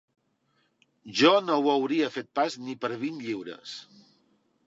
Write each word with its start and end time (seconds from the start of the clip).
Jo 1.19 1.33
no 1.49 1.57
ho 1.65 1.69
hauria 1.75 2.09
fet 2.15 2.31
pas 2.39 2.57
ni 2.63 2.77
per 2.85 2.91
vint 3.05 3.23
lliures 3.29 3.77